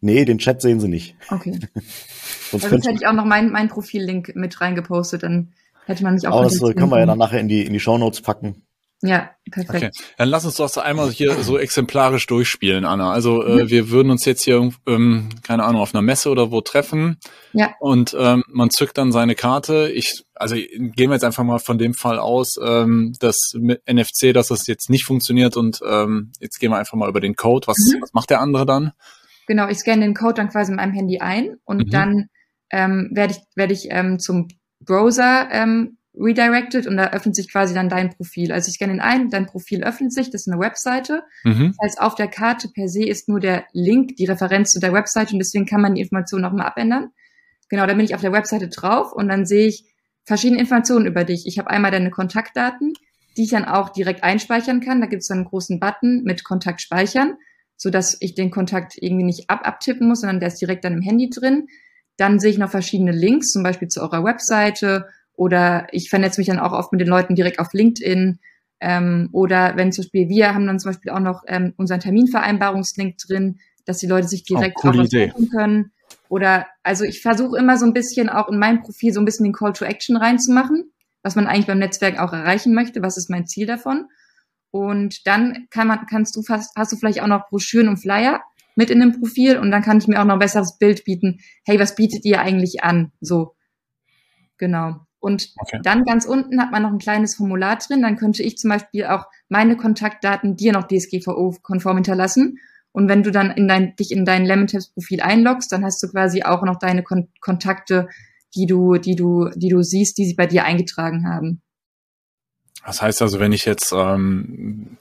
Nee, 0.00 0.24
den 0.24 0.38
Chat 0.38 0.62
sehen 0.62 0.80
sie 0.80 0.88
nicht. 0.88 1.14
Okay. 1.28 1.60
sonst, 2.50 2.64
also 2.64 2.88
hätte 2.88 2.94
ich 2.94 3.06
auch 3.06 3.12
noch 3.12 3.26
meinen 3.26 3.52
mein 3.52 3.68
Profil-Link 3.68 4.34
mit 4.34 4.62
reingepostet, 4.62 5.24
dann 5.24 5.52
Hätte 5.86 6.02
man 6.02 6.14
nicht 6.14 6.26
auch. 6.26 6.36
Aber 6.36 6.44
das 6.44 6.58
können 6.60 6.90
wir 6.90 6.98
ja 6.98 7.06
dann 7.06 7.18
nachher 7.18 7.40
in 7.40 7.48
die, 7.48 7.64
in 7.64 7.72
die 7.72 7.80
Shownotes 7.80 8.20
packen. 8.20 8.66
Ja, 9.04 9.30
perfekt. 9.50 9.74
Okay. 9.74 9.90
Dann 10.16 10.28
lass 10.28 10.44
uns 10.44 10.54
doch 10.54 10.76
einmal 10.76 11.10
hier 11.10 11.34
so 11.42 11.58
exemplarisch 11.58 12.24
durchspielen, 12.28 12.84
Anna. 12.84 13.12
Also 13.12 13.44
äh, 13.44 13.68
wir 13.68 13.90
würden 13.90 14.10
uns 14.10 14.24
jetzt 14.24 14.44
hier, 14.44 14.70
ähm, 14.86 15.28
keine 15.42 15.64
Ahnung, 15.64 15.80
auf 15.80 15.92
einer 15.92 16.02
Messe 16.02 16.30
oder 16.30 16.52
wo 16.52 16.60
treffen. 16.60 17.18
Ja. 17.52 17.74
Und 17.80 18.16
ähm, 18.16 18.44
man 18.46 18.70
zückt 18.70 18.98
dann 18.98 19.10
seine 19.10 19.34
Karte. 19.34 19.90
Ich, 19.92 20.22
also 20.36 20.54
gehen 20.54 21.10
wir 21.10 21.14
jetzt 21.14 21.24
einfach 21.24 21.42
mal 21.42 21.58
von 21.58 21.78
dem 21.78 21.94
Fall 21.94 22.20
aus, 22.20 22.54
ähm, 22.64 23.12
dass 23.18 23.54
mit 23.58 23.82
NFC, 23.90 24.32
dass 24.32 24.48
das 24.48 24.68
jetzt 24.68 24.88
nicht 24.88 25.04
funktioniert 25.04 25.56
und 25.56 25.80
ähm, 25.84 26.30
jetzt 26.38 26.60
gehen 26.60 26.70
wir 26.70 26.78
einfach 26.78 26.96
mal 26.96 27.08
über 27.08 27.20
den 27.20 27.34
Code. 27.34 27.66
Was, 27.66 27.78
mhm. 27.78 28.02
was 28.02 28.12
macht 28.12 28.30
der 28.30 28.40
andere 28.40 28.66
dann? 28.66 28.92
Genau, 29.48 29.66
ich 29.66 29.78
scanne 29.78 30.02
den 30.02 30.14
Code 30.14 30.34
dann 30.34 30.48
quasi 30.48 30.70
in 30.70 30.76
meinem 30.76 30.92
Handy 30.92 31.18
ein 31.18 31.56
und 31.64 31.86
mhm. 31.86 31.90
dann 31.90 32.26
ähm, 32.70 33.10
werde 33.12 33.34
ich, 33.34 33.40
werde 33.56 33.72
ich 33.72 33.88
ähm, 33.90 34.20
zum 34.20 34.46
Browser 34.84 35.48
ähm, 35.50 35.98
redirected 36.14 36.86
und 36.86 36.96
da 36.96 37.10
öffnet 37.10 37.34
sich 37.34 37.50
quasi 37.50 37.74
dann 37.74 37.88
dein 37.88 38.10
Profil. 38.10 38.52
Also 38.52 38.68
ich 38.68 38.74
scanne 38.74 38.94
ihn 38.94 39.00
ein, 39.00 39.30
dein 39.30 39.46
Profil 39.46 39.82
öffnet 39.82 40.12
sich, 40.12 40.30
das 40.30 40.42
ist 40.42 40.52
eine 40.52 40.60
Webseite. 40.60 41.22
Mhm. 41.44 41.74
Das 41.76 41.76
heißt, 41.82 42.00
auf 42.00 42.14
der 42.14 42.28
Karte 42.28 42.68
per 42.68 42.88
se 42.88 43.04
ist 43.04 43.28
nur 43.28 43.40
der 43.40 43.64
Link, 43.72 44.16
die 44.16 44.26
Referenz 44.26 44.70
zu 44.70 44.80
der 44.80 44.92
Webseite 44.92 45.32
und 45.32 45.38
deswegen 45.38 45.66
kann 45.66 45.80
man 45.80 45.94
die 45.94 46.02
Informationen 46.02 46.42
nochmal 46.42 46.66
abändern. 46.66 47.10
Genau, 47.70 47.86
da 47.86 47.94
bin 47.94 48.04
ich 48.04 48.14
auf 48.14 48.20
der 48.20 48.32
Webseite 48.32 48.68
drauf 48.68 49.12
und 49.12 49.28
dann 49.28 49.46
sehe 49.46 49.66
ich 49.66 49.86
verschiedene 50.24 50.60
Informationen 50.60 51.06
über 51.06 51.24
dich. 51.24 51.46
Ich 51.46 51.58
habe 51.58 51.70
einmal 51.70 51.90
deine 51.90 52.10
Kontaktdaten, 52.10 52.92
die 53.36 53.44
ich 53.44 53.50
dann 53.50 53.64
auch 53.64 53.88
direkt 53.88 54.22
einspeichern 54.22 54.80
kann. 54.80 55.00
Da 55.00 55.06
gibt 55.06 55.22
es 55.22 55.28
dann 55.28 55.38
einen 55.38 55.46
großen 55.46 55.80
Button 55.80 56.22
mit 56.24 56.44
Kontakt 56.44 56.82
speichern, 56.82 57.36
so 57.76 57.88
dass 57.88 58.18
ich 58.20 58.34
den 58.34 58.50
Kontakt 58.50 58.96
irgendwie 59.00 59.24
nicht 59.24 59.48
ab 59.48 59.66
abtippen 59.66 60.06
muss, 60.06 60.20
sondern 60.20 60.40
der 60.40 60.48
ist 60.48 60.60
direkt 60.60 60.84
dann 60.84 60.92
im 60.92 61.00
Handy 61.00 61.30
drin. 61.30 61.66
Dann 62.16 62.38
sehe 62.38 62.50
ich 62.50 62.58
noch 62.58 62.70
verschiedene 62.70 63.12
Links, 63.12 63.52
zum 63.52 63.62
Beispiel 63.62 63.88
zu 63.88 64.00
eurer 64.00 64.24
Webseite 64.24 65.06
oder 65.34 65.86
ich 65.92 66.10
vernetze 66.10 66.40
mich 66.40 66.48
dann 66.48 66.58
auch 66.58 66.72
oft 66.72 66.92
mit 66.92 67.00
den 67.00 67.08
Leuten 67.08 67.34
direkt 67.34 67.58
auf 67.58 67.72
LinkedIn. 67.72 68.38
Ähm, 68.80 69.28
oder 69.32 69.76
wenn 69.76 69.92
zum 69.92 70.02
Beispiel 70.04 70.28
wir 70.28 70.54
haben 70.54 70.66
dann 70.66 70.78
zum 70.78 70.90
Beispiel 70.90 71.12
auch 71.12 71.20
noch 71.20 71.44
ähm, 71.46 71.72
unseren 71.76 72.00
Terminvereinbarungslink 72.00 73.16
drin, 73.18 73.58
dass 73.84 73.98
die 73.98 74.06
Leute 74.06 74.28
sich 74.28 74.44
direkt 74.44 74.78
oh, 74.82 74.88
auch 74.88 74.92
buchen 74.92 75.48
können. 75.50 75.92
Oder 76.28 76.66
also 76.82 77.04
ich 77.04 77.22
versuche 77.22 77.58
immer 77.58 77.76
so 77.76 77.86
ein 77.86 77.92
bisschen 77.92 78.28
auch 78.28 78.48
in 78.48 78.58
meinem 78.58 78.82
Profil 78.82 79.12
so 79.12 79.20
ein 79.20 79.24
bisschen 79.24 79.44
den 79.44 79.52
Call 79.52 79.72
to 79.72 79.84
Action 79.84 80.16
reinzumachen, 80.16 80.92
was 81.22 81.36
man 81.36 81.46
eigentlich 81.46 81.66
beim 81.66 81.78
Netzwerk 81.78 82.18
auch 82.18 82.32
erreichen 82.32 82.74
möchte, 82.74 83.02
was 83.02 83.16
ist 83.16 83.30
mein 83.30 83.46
Ziel 83.46 83.66
davon. 83.66 84.08
Und 84.70 85.26
dann 85.26 85.66
kann 85.70 85.86
man, 85.86 86.06
kannst 86.06 86.34
du 86.34 86.42
fast, 86.42 86.74
hast 86.76 86.92
du 86.92 86.96
vielleicht 86.96 87.20
auch 87.22 87.26
noch 87.26 87.48
Broschüren 87.48 87.88
und 87.88 87.98
Flyer, 87.98 88.40
mit 88.76 88.90
in 88.90 89.00
dem 89.00 89.20
Profil 89.20 89.58
und 89.58 89.70
dann 89.70 89.82
kann 89.82 89.98
ich 89.98 90.08
mir 90.08 90.20
auch 90.20 90.24
noch 90.24 90.34
ein 90.34 90.40
besseres 90.40 90.78
Bild 90.78 91.04
bieten. 91.04 91.40
Hey, 91.64 91.78
was 91.78 91.94
bietet 91.94 92.24
ihr 92.24 92.40
eigentlich 92.40 92.82
an? 92.82 93.12
So. 93.20 93.54
Genau. 94.58 95.06
Und 95.18 95.52
okay. 95.56 95.78
dann 95.82 96.04
ganz 96.04 96.24
unten 96.24 96.60
hat 96.60 96.72
man 96.72 96.82
noch 96.82 96.90
ein 96.90 96.98
kleines 96.98 97.36
Formular 97.36 97.76
drin. 97.76 98.02
Dann 98.02 98.16
könnte 98.16 98.42
ich 98.42 98.58
zum 98.58 98.70
Beispiel 98.70 99.06
auch 99.06 99.26
meine 99.48 99.76
Kontaktdaten 99.76 100.56
dir 100.56 100.72
noch 100.72 100.88
DSGVO-konform 100.88 101.98
hinterlassen. 101.98 102.58
Und 102.90 103.08
wenn 103.08 103.22
du 103.22 103.30
dann 103.30 103.50
in 103.52 103.68
dein, 103.68 103.94
dich 103.96 104.10
in 104.10 104.24
dein 104.24 104.44
Lemon-Tabs-Profil 104.44 105.22
einloggst, 105.22 105.70
dann 105.70 105.84
hast 105.84 106.02
du 106.02 106.08
quasi 106.08 106.42
auch 106.42 106.62
noch 106.64 106.78
deine 106.78 107.02
Kon 107.02 107.28
Kontakte, 107.40 108.08
die 108.54 108.66
du, 108.66 108.96
die 108.96 109.14
du, 109.14 109.48
die 109.54 109.68
du 109.68 109.82
siehst, 109.82 110.18
die 110.18 110.26
sie 110.26 110.34
bei 110.34 110.46
dir 110.46 110.64
eingetragen 110.64 111.26
haben. 111.26 111.62
Das 112.84 113.00
heißt 113.00 113.22
also, 113.22 113.38
wenn 113.38 113.52
ich 113.52 113.64
jetzt 113.64 113.92
ähm, 113.92 114.98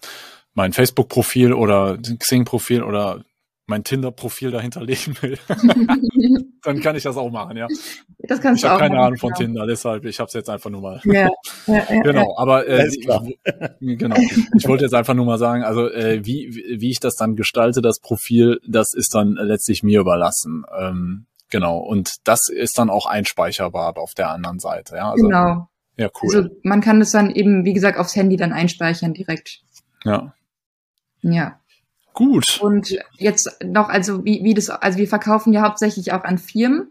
mein 0.53 0.71
Facebook-Profil 0.71 1.51
oder 1.53 1.97
Xing-Profil 1.97 2.83
oder 2.83 3.25
mein 3.71 3.83
Tinder-Profil 3.83 4.51
dahinterlegen 4.51 5.15
will, 5.21 5.37
dann 6.63 6.79
kann 6.81 6.95
ich 6.95 7.03
das 7.03 7.17
auch 7.17 7.31
machen, 7.31 7.57
ja. 7.57 7.67
Das 8.19 8.39
kannst 8.39 8.59
ich 8.59 8.61
du 8.61 8.67
auch. 8.67 8.73
habe 8.73 8.81
keine 8.81 8.95
machen, 8.95 9.05
Ahnung 9.07 9.17
von 9.19 9.29
genau. 9.31 9.39
Tinder, 9.39 9.65
deshalb 9.67 10.05
ich 10.05 10.19
habe 10.19 10.27
es 10.27 10.33
jetzt 10.33 10.49
einfach 10.49 10.69
nur 10.69 10.81
mal. 10.81 11.01
Ja, 11.05 11.29
ja, 11.65 11.75
ja, 11.89 12.01
Genau, 12.03 12.35
aber 12.37 12.67
äh, 12.67 12.87
ich, 12.87 13.07
genau. 13.79 14.15
Ich 14.55 14.67
wollte 14.67 14.83
jetzt 14.83 14.93
einfach 14.93 15.15
nur 15.15 15.25
mal 15.25 15.39
sagen, 15.39 15.63
also 15.63 15.89
äh, 15.89 16.23
wie 16.23 16.49
wie 16.53 16.81
wie 16.81 16.91
ich 16.91 16.99
das 16.99 17.15
dann 17.15 17.35
gestalte, 17.35 17.81
das 17.81 17.99
Profil, 17.99 18.59
das 18.67 18.93
ist 18.93 19.15
dann 19.15 19.33
letztlich 19.33 19.81
mir 19.81 19.99
überlassen. 20.01 20.63
Ähm, 20.77 21.25
genau. 21.49 21.79
Und 21.79 22.15
das 22.25 22.49
ist 22.49 22.77
dann 22.77 22.89
auch 22.89 23.05
einspeicherbar 23.07 23.97
auf 23.97 24.13
der 24.13 24.29
anderen 24.29 24.59
Seite. 24.59 24.95
Ja, 24.97 25.11
also, 25.11 25.25
Genau. 25.25 25.67
ja 25.97 26.09
cool. 26.21 26.35
Also 26.35 26.49
man 26.63 26.81
kann 26.81 26.99
das 26.99 27.11
dann 27.11 27.31
eben, 27.31 27.65
wie 27.65 27.73
gesagt, 27.73 27.97
aufs 27.97 28.15
Handy 28.15 28.35
dann 28.37 28.53
einspeichern 28.53 29.13
direkt. 29.13 29.61
ja, 30.03 30.33
Ja. 31.21 31.57
Gut. 32.13 32.59
Und 32.61 32.97
jetzt 33.17 33.49
noch, 33.63 33.89
also 33.89 34.23
wie, 34.25 34.43
wie 34.43 34.53
das, 34.53 34.69
also 34.69 34.97
wir 34.97 35.07
verkaufen 35.07 35.53
ja 35.53 35.61
hauptsächlich 35.61 36.13
auch 36.13 36.23
an 36.23 36.37
Firmen 36.37 36.89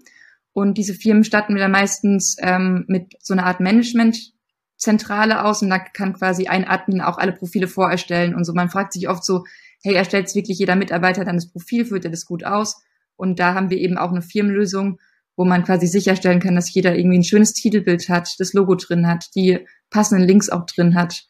und 0.53 0.79
diese 0.79 0.95
Firmen 0.95 1.25
statten 1.25 1.55
wir 1.55 1.63
dann 1.63 1.71
meistens 1.71 2.37
ähm, 2.41 2.85
mit 2.89 3.15
so 3.21 3.35
einer 3.35 3.47
Art 3.47 3.61
Managementzentrale 3.61 5.45
aus 5.45 5.63
und 5.63 5.71
da 5.71 5.79
kann 5.79 6.15
quasi 6.15 6.47
ein 6.47 6.67
Admin 6.67 7.01
auch 7.01 7.19
alle 7.19 7.33
Profile 7.33 7.69
vorerstellen 7.69 8.35
und 8.35 8.45
so. 8.45 8.53
Man 8.53 8.71
fragt 8.71 8.93
sich 8.93 9.09
oft 9.09 9.25
so, 9.25 9.45
hey, 9.83 9.95
erstellt 9.95 10.35
wirklich 10.35 10.59
jeder 10.59 10.77
Mitarbeiter 10.77 11.25
dann 11.25 11.37
das 11.37 11.51
Profil, 11.51 11.87
führt 11.87 12.05
er 12.05 12.11
das 12.11 12.27
gut 12.27 12.45
aus? 12.45 12.83
Und 13.17 13.39
da 13.39 13.55
haben 13.55 13.71
wir 13.71 13.79
eben 13.79 13.99
auch 13.99 14.11
eine 14.11 14.23
Firmenlösung, 14.23 14.99
wo 15.37 15.45
man 15.45 15.65
quasi 15.65 15.87
sicherstellen 15.87 16.41
kann, 16.41 16.55
dass 16.55 16.73
jeder 16.73 16.97
irgendwie 16.97 17.19
ein 17.19 17.25
schönes 17.25 17.53
Titelbild 17.53 18.09
hat, 18.09 18.39
das 18.39 18.53
Logo 18.53 18.75
drin 18.75 19.07
hat, 19.07 19.27
die 19.35 19.67
passenden 19.89 20.27
Links 20.27 20.49
auch 20.49 20.67
drin 20.67 20.95
hat. 20.95 21.25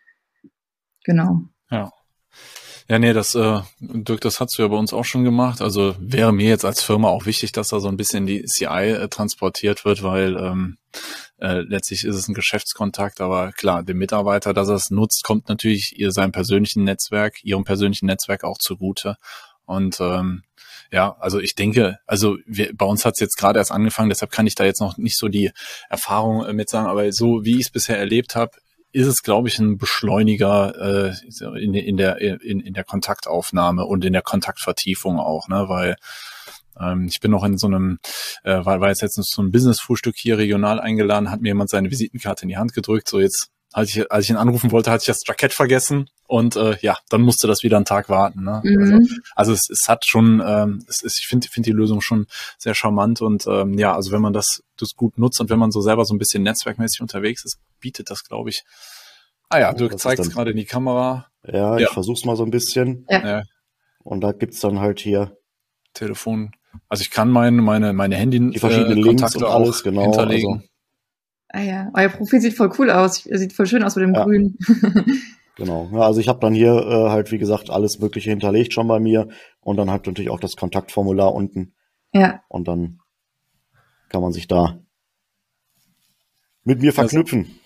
Genau. 1.04 1.42
Ja. 1.70 1.92
Ja, 2.90 2.98
nee, 2.98 3.12
das, 3.12 3.36
äh, 3.36 3.60
Dirk, 3.78 4.20
das 4.22 4.40
hast 4.40 4.58
du 4.58 4.62
ja 4.62 4.68
bei 4.68 4.76
uns 4.76 4.92
auch 4.92 5.04
schon 5.04 5.22
gemacht. 5.22 5.60
Also 5.60 5.94
wäre 6.00 6.32
mir 6.32 6.48
jetzt 6.48 6.64
als 6.64 6.82
Firma 6.82 7.06
auch 7.06 7.24
wichtig, 7.24 7.52
dass 7.52 7.68
da 7.68 7.78
so 7.78 7.86
ein 7.86 7.96
bisschen 7.96 8.26
die 8.26 8.42
CI 8.46 8.64
äh, 8.64 9.08
transportiert 9.08 9.84
wird, 9.84 10.02
weil 10.02 10.36
ähm, 10.36 10.76
äh, 11.38 11.60
letztlich 11.60 12.02
ist 12.04 12.16
es 12.16 12.26
ein 12.26 12.34
Geschäftskontakt, 12.34 13.20
aber 13.20 13.52
klar, 13.52 13.84
dem 13.84 13.98
Mitarbeiter, 13.98 14.52
dass 14.54 14.68
er 14.68 14.74
es 14.74 14.90
nutzt, 14.90 15.22
kommt 15.22 15.48
natürlich 15.48 16.00
ihr 16.00 16.10
seinem 16.10 16.32
persönlichen 16.32 16.82
Netzwerk, 16.82 17.44
ihrem 17.44 17.62
persönlichen 17.62 18.06
Netzwerk 18.06 18.42
auch 18.42 18.58
zugute. 18.58 19.18
Und 19.66 20.00
ähm, 20.00 20.42
ja, 20.90 21.14
also 21.20 21.38
ich 21.38 21.54
denke, 21.54 21.98
also 22.08 22.38
wir, 22.44 22.74
bei 22.74 22.86
uns 22.86 23.04
hat 23.04 23.14
es 23.14 23.20
jetzt 23.20 23.36
gerade 23.36 23.60
erst 23.60 23.70
angefangen, 23.70 24.08
deshalb 24.08 24.32
kann 24.32 24.48
ich 24.48 24.56
da 24.56 24.64
jetzt 24.64 24.80
noch 24.80 24.96
nicht 24.96 25.16
so 25.16 25.28
die 25.28 25.52
Erfahrung 25.90 26.44
äh, 26.44 26.52
mit 26.52 26.68
sagen, 26.68 26.88
aber 26.88 27.12
so 27.12 27.44
wie 27.44 27.54
ich 27.54 27.66
es 27.66 27.70
bisher 27.70 27.98
erlebt 27.98 28.34
habe, 28.34 28.50
ist 28.92 29.06
es, 29.06 29.22
glaube 29.22 29.48
ich, 29.48 29.58
ein 29.58 29.78
Beschleuniger 29.78 31.10
äh, 31.10 31.62
in, 31.62 31.74
in, 31.74 31.96
der, 31.96 32.20
in, 32.20 32.60
in 32.60 32.74
der 32.74 32.84
Kontaktaufnahme 32.84 33.84
und 33.84 34.04
in 34.04 34.12
der 34.12 34.22
Kontaktvertiefung 34.22 35.18
auch, 35.18 35.48
ne? 35.48 35.68
Weil 35.68 35.96
ähm, 36.80 37.06
ich 37.08 37.20
bin 37.20 37.30
noch 37.30 37.44
in 37.44 37.58
so 37.58 37.66
einem, 37.66 37.98
äh, 38.42 38.64
war, 38.64 38.80
war 38.80 38.88
jetzt 38.88 39.02
letztens 39.02 39.30
so 39.30 39.42
ein 39.42 39.52
Business-Frühstück 39.52 40.16
hier 40.16 40.38
regional 40.38 40.80
eingeladen, 40.80 41.30
hat 41.30 41.40
mir 41.40 41.48
jemand 41.48 41.70
seine 41.70 41.90
Visitenkarte 41.90 42.42
in 42.42 42.48
die 42.48 42.56
Hand 42.56 42.72
gedrückt, 42.72 43.08
so 43.08 43.20
jetzt 43.20 43.50
als 43.72 43.90
ich, 43.90 44.10
als 44.10 44.24
ich 44.24 44.30
ihn 44.30 44.36
anrufen 44.36 44.72
wollte, 44.72 44.90
hatte 44.90 45.02
ich 45.02 45.06
das 45.06 45.22
Jackett 45.26 45.52
vergessen 45.52 46.08
und 46.26 46.56
äh, 46.56 46.76
ja, 46.80 46.98
dann 47.08 47.22
musste 47.22 47.46
das 47.46 47.62
wieder 47.62 47.76
einen 47.76 47.84
Tag 47.86 48.08
warten. 48.08 48.42
Ne? 48.42 48.60
Mhm. 48.64 48.80
Also, 48.82 49.14
also 49.34 49.52
es, 49.52 49.68
es 49.70 49.88
hat 49.88 50.04
schon, 50.06 50.42
ähm, 50.44 50.84
es 50.88 51.02
ist, 51.02 51.18
ich 51.20 51.26
finde 51.26 51.48
find 51.48 51.66
die 51.66 51.72
Lösung 51.72 52.00
schon 52.00 52.26
sehr 52.58 52.74
charmant 52.74 53.20
und 53.20 53.46
ähm, 53.46 53.74
ja, 53.78 53.94
also 53.94 54.10
wenn 54.12 54.22
man 54.22 54.32
das, 54.32 54.62
das 54.76 54.94
gut 54.96 55.18
nutzt 55.18 55.40
und 55.40 55.50
wenn 55.50 55.58
man 55.58 55.70
so 55.70 55.80
selber 55.80 56.04
so 56.04 56.14
ein 56.14 56.18
bisschen 56.18 56.42
netzwerkmäßig 56.42 57.00
unterwegs 57.00 57.44
ist, 57.44 57.58
bietet 57.80 58.10
das, 58.10 58.24
glaube 58.24 58.50
ich. 58.50 58.62
Ah 59.48 59.58
ja, 59.58 59.70
Oh, 59.72 59.76
Dirk 59.76 59.98
zeigt 59.98 60.20
es 60.20 60.30
gerade 60.30 60.52
in 60.52 60.56
die 60.56 60.64
Kamera, 60.64 61.26
Ja, 61.44 61.76
ich 61.76 61.82
Ja. 61.82 61.92
versuch's 61.92 62.24
mal 62.24 62.36
so 62.36 62.44
ein 62.44 62.50
bisschen. 62.50 63.06
Ja. 63.08 63.42
Und 64.02 64.20
da 64.22 64.32
gibt's 64.32 64.60
dann 64.60 64.80
halt 64.80 65.00
hier 65.00 65.36
Telefon. 65.94 66.52
Also 66.88 67.02
ich 67.02 67.10
kann 67.10 67.30
meine 67.30 67.60
meine 67.62 67.92
meine 67.92 68.14
Handy 68.16 68.38
die 68.50 68.58
verschiedenen 68.58 68.98
äh, 68.98 69.02
Links 69.02 69.22
Kontakte 69.22 69.38
und 69.46 69.52
alles, 69.52 69.80
auch 69.80 69.82
genau. 69.84 70.02
hinterlegen. 70.02 70.54
Also, 70.54 70.69
Ah 71.52 71.60
ja, 71.62 71.90
euer 71.94 72.08
Profil 72.08 72.40
sieht 72.40 72.56
voll 72.56 72.72
cool 72.78 72.90
aus. 72.90 73.24
Sieht 73.24 73.52
voll 73.52 73.66
schön 73.66 73.82
aus 73.82 73.96
mit 73.96 74.04
dem 74.04 74.14
Ja. 74.14 74.24
Grün. 74.24 74.56
genau. 75.56 75.88
Ja, 75.92 76.00
also 76.00 76.20
ich 76.20 76.28
habe 76.28 76.38
dann 76.40 76.54
hier 76.54 76.72
äh, 76.74 77.10
halt, 77.10 77.32
wie 77.32 77.38
gesagt, 77.38 77.70
alles 77.70 77.98
Mögliche 77.98 78.30
hinterlegt 78.30 78.72
schon 78.72 78.86
bei 78.86 79.00
mir. 79.00 79.28
Und 79.60 79.76
dann 79.76 79.90
halt 79.90 80.06
natürlich 80.06 80.30
auch 80.30 80.38
das 80.40 80.54
Kontaktformular 80.56 81.34
unten. 81.34 81.74
ja, 82.12 82.40
Und 82.48 82.68
dann 82.68 83.00
kann 84.08 84.22
man 84.22 84.32
sich 84.32 84.46
da 84.46 84.78
mit 86.62 86.80
mir 86.80 86.92
verknüpfen. 86.92 87.58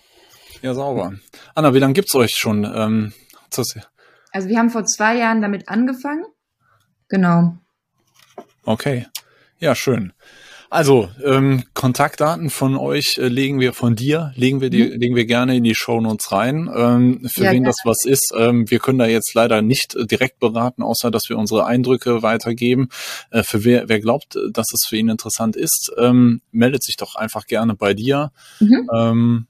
Ja, 0.61 0.73
sauber. 0.73 1.13
Anna, 1.53 1.73
wie 1.73 1.79
lange 1.79 1.93
gibt's 1.93 2.15
euch 2.15 2.31
schon? 2.35 2.63
Ähm, 2.63 3.13
also 4.31 4.49
wir 4.49 4.57
haben 4.57 4.69
vor 4.69 4.85
zwei 4.85 5.15
Jahren 5.17 5.41
damit 5.41 5.69
angefangen. 5.69 6.25
Genau. 7.07 7.57
okay. 8.63 9.05
Ja, 9.59 9.75
schön. 9.75 10.11
Also, 10.75 11.07
ähm, 11.23 11.63
Kontaktdaten 11.73 12.49
von 12.49 12.75
euch 12.75 13.17
äh, 13.17 13.29
legen 13.29 13.61
wir 13.61 13.71
von 13.71 13.95
dir, 13.95 14.33
legen 14.35 14.59
wir 14.59 14.69
die, 14.69 14.83
legen 14.83 15.15
wir 15.15 15.25
gerne 15.25 15.55
in 15.55 15.63
die 15.63 15.73
Shownotes 15.73 16.33
rein. 16.33 16.69
Ähm, 16.75 17.21
für 17.29 17.45
Ja, 17.45 17.51
wen 17.51 17.63
gerne. 17.63 17.67
das 17.67 17.77
was 17.85 18.03
ist, 18.03 18.33
ähm, 18.37 18.69
wir 18.69 18.79
können 18.79 18.99
da 18.99 19.05
jetzt 19.05 19.33
leider 19.33 19.61
nicht 19.61 19.95
äh, 19.95 20.05
direkt 20.05 20.39
beraten, 20.39 20.83
außer 20.83 21.11
dass 21.11 21.29
wir 21.29 21.37
unsere 21.37 21.65
Eindrücke 21.65 22.23
weitergeben. 22.23 22.89
Äh, 23.31 23.43
für 23.43 23.63
wer, 23.63 23.87
wer 23.87 24.01
glaubt, 24.01 24.35
äh, 24.35 24.51
dass 24.51 24.65
es 24.73 24.85
für 24.85 24.97
ihn 24.97 25.07
interessant 25.07 25.55
ist, 25.55 25.93
ähm, 25.97 26.41
meldet 26.51 26.83
sich 26.83 26.97
doch 26.97 27.15
einfach 27.15 27.45
gerne 27.45 27.75
bei 27.75 27.93
dir. 27.93 28.33
Mhm. 28.59 28.89
ähm, 28.93 29.47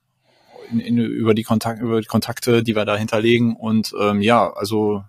in, 0.69 0.79
in, 0.79 0.97
über 0.99 1.33
die 1.33 1.43
Kontakt, 1.43 1.81
über 1.81 2.01
die 2.01 2.07
Kontakte, 2.07 2.61
die 2.61 2.75
wir 2.75 2.85
da 2.85 2.95
hinterlegen. 2.97 3.55
Und 3.55 3.93
ähm, 3.99 4.21
ja, 4.21 4.53
also 4.53 5.03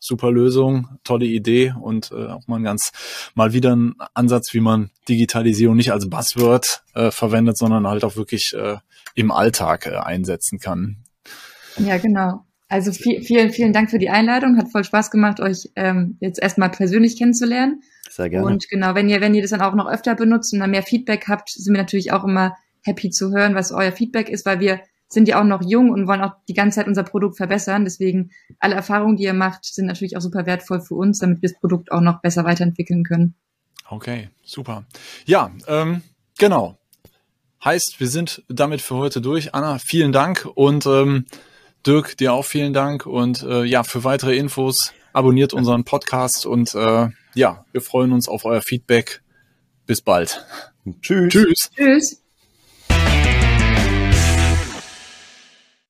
super 0.00 0.32
Lösung, 0.32 0.88
tolle 1.04 1.26
Idee 1.26 1.74
und 1.80 2.10
äh, 2.10 2.26
auch 2.26 2.48
mal 2.48 2.56
ein 2.56 2.64
ganz 2.64 2.90
mal 3.34 3.52
wieder 3.52 3.76
ein 3.76 3.94
Ansatz, 4.14 4.52
wie 4.52 4.60
man 4.60 4.90
Digitalisierung 5.08 5.76
nicht 5.76 5.92
als 5.92 6.08
Buzzword 6.08 6.82
äh, 6.94 7.10
verwendet, 7.10 7.58
sondern 7.58 7.86
halt 7.86 8.02
auch 8.02 8.16
wirklich 8.16 8.52
äh, 8.54 8.78
im 9.14 9.30
Alltag 9.30 9.86
äh, 9.86 9.96
einsetzen 9.96 10.58
kann. 10.58 11.04
Ja, 11.76 11.98
genau. 11.98 12.44
Also 12.68 12.92
viel, 12.92 13.22
vielen, 13.22 13.50
vielen 13.50 13.72
Dank 13.72 13.90
für 13.90 13.98
die 13.98 14.10
Einladung. 14.10 14.56
Hat 14.56 14.70
voll 14.70 14.84
Spaß 14.84 15.10
gemacht, 15.10 15.40
euch 15.40 15.70
ähm, 15.76 16.16
jetzt 16.20 16.40
erstmal 16.40 16.70
persönlich 16.70 17.18
kennenzulernen. 17.18 17.82
Sehr 18.08 18.30
gerne. 18.30 18.46
Und 18.46 18.68
genau, 18.68 18.94
wenn 18.94 19.08
ihr, 19.08 19.20
wenn 19.20 19.34
ihr 19.34 19.42
das 19.42 19.50
dann 19.50 19.60
auch 19.60 19.74
noch 19.74 19.88
öfter 19.88 20.14
benutzt 20.14 20.52
und 20.52 20.60
dann 20.60 20.70
mehr 20.70 20.84
Feedback 20.84 21.26
habt, 21.28 21.50
sind 21.50 21.74
wir 21.74 21.80
natürlich 21.80 22.12
auch 22.12 22.24
immer 22.24 22.56
happy 22.82 23.10
zu 23.10 23.32
hören, 23.32 23.54
was 23.54 23.72
euer 23.72 23.92
Feedback 23.92 24.28
ist, 24.28 24.46
weil 24.46 24.60
wir 24.60 24.80
sind 25.12 25.28
ja 25.28 25.40
auch 25.40 25.44
noch 25.44 25.62
jung 25.62 25.90
und 25.90 26.06
wollen 26.06 26.22
auch 26.22 26.34
die 26.48 26.54
ganze 26.54 26.76
Zeit 26.76 26.86
unser 26.86 27.02
Produkt 27.02 27.36
verbessern. 27.36 27.84
Deswegen 27.84 28.30
alle 28.60 28.76
Erfahrungen, 28.76 29.16
die 29.16 29.24
ihr 29.24 29.34
macht, 29.34 29.64
sind 29.64 29.86
natürlich 29.86 30.16
auch 30.16 30.20
super 30.20 30.46
wertvoll 30.46 30.80
für 30.80 30.94
uns, 30.94 31.18
damit 31.18 31.42
wir 31.42 31.48
das 31.48 31.58
Produkt 31.58 31.90
auch 31.90 32.00
noch 32.00 32.22
besser 32.22 32.44
weiterentwickeln 32.44 33.02
können. 33.04 33.34
Okay, 33.88 34.30
super. 34.44 34.86
Ja, 35.26 35.50
ähm, 35.66 36.02
genau. 36.38 36.78
Heißt, 37.64 37.96
wir 37.98 38.06
sind 38.06 38.44
damit 38.48 38.80
für 38.80 38.94
heute 38.94 39.20
durch. 39.20 39.52
Anna, 39.52 39.78
vielen 39.78 40.12
Dank 40.12 40.48
und 40.54 40.86
ähm, 40.86 41.26
Dirk, 41.86 42.16
dir 42.16 42.32
auch 42.32 42.44
vielen 42.44 42.72
Dank 42.72 43.04
und 43.04 43.42
äh, 43.42 43.64
ja, 43.64 43.82
für 43.82 44.04
weitere 44.04 44.36
Infos 44.36 44.92
abonniert 45.12 45.52
unseren 45.52 45.84
Podcast 45.84 46.46
und 46.46 46.74
äh, 46.74 47.08
ja, 47.34 47.64
wir 47.72 47.80
freuen 47.80 48.12
uns 48.12 48.28
auf 48.28 48.44
euer 48.44 48.62
Feedback. 48.62 49.22
Bis 49.86 50.02
bald. 50.02 50.46
Tschüss. 51.02 51.32
Tschüss. 51.32 51.70
Tschüss. 51.74 52.22